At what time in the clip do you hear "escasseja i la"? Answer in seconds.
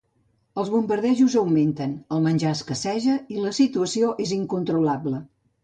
2.61-3.55